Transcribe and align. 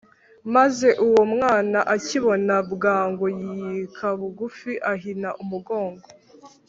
Maze 0.55 0.87
uwo 1.05 1.21
mwana 1.33 1.79
akibona 1.95 2.55
bwangu, 2.73 3.25
Yika 3.39 4.07
bugufi 4.19 4.71
ahina 4.91 5.29
umugongo 5.43 6.05